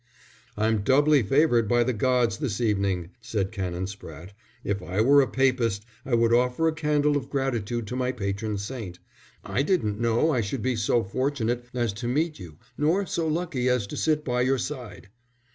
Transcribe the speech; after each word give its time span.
"I'm 0.57 0.81
doubly 0.81 1.21
favoured 1.21 1.67
by 1.67 1.83
the 1.83 1.93
gods 1.93 2.39
this 2.39 2.59
evening," 2.59 3.11
said 3.21 3.51
Canon 3.51 3.85
Spratte. 3.85 4.31
"If 4.63 4.81
I 4.81 4.99
were 4.99 5.21
a 5.21 5.27
Papist 5.27 5.85
I 6.07 6.15
would 6.15 6.33
offer 6.33 6.67
a 6.67 6.73
candle 6.73 7.15
of 7.15 7.29
gratitude 7.29 7.85
to 7.85 7.95
my 7.95 8.11
patron 8.11 8.57
saint. 8.57 8.97
I 9.45 9.61
didn't 9.61 9.99
know 10.01 10.31
I 10.31 10.41
should 10.41 10.63
be 10.63 10.75
so 10.75 11.03
fortunate 11.03 11.65
as 11.75 11.93
to 11.93 12.07
meet 12.07 12.39
you 12.39 12.57
nor 12.79 13.05
so 13.05 13.27
lucky 13.27 13.69
as 13.69 13.85
to 13.85 13.95
sit 13.95 14.25
by 14.25 14.41
your 14.41 14.57
side." 14.57 15.09